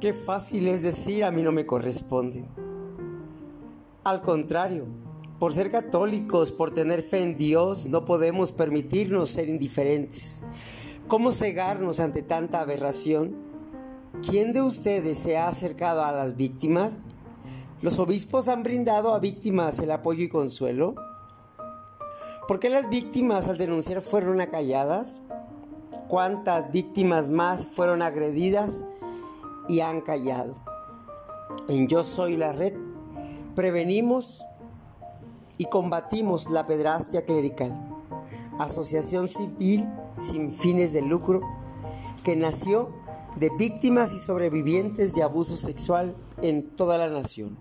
[0.00, 2.44] Qué fácil es decir a mí no me corresponde.
[4.04, 4.86] Al contrario,
[5.40, 10.44] por ser católicos, por tener fe en Dios, no podemos permitirnos ser indiferentes.
[11.08, 13.34] ¿Cómo cegarnos ante tanta aberración?
[14.24, 16.92] ¿Quién de ustedes se ha acercado a las víctimas?
[17.82, 20.94] ¿Los obispos han brindado a víctimas el apoyo y consuelo?
[22.46, 25.22] ¿Por qué las víctimas al denunciar fueron acalladas?
[26.06, 28.84] ¿Cuántas víctimas más fueron agredidas
[29.68, 30.56] y han callado?
[31.68, 32.74] En Yo Soy la Red
[33.54, 34.44] prevenimos
[35.58, 37.72] y combatimos la pedrastia clerical,
[38.58, 41.42] asociación civil sin fines de lucro
[42.24, 42.90] que nació
[43.36, 47.58] de víctimas y sobrevivientes de abuso sexual en toda la nación.